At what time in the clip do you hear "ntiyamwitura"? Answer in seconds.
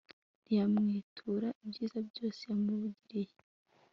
0.43-1.47